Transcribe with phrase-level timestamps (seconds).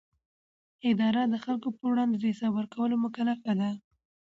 [0.89, 3.69] اداره د خلکو پر وړاندې د حساب ورکولو مکلفه ده.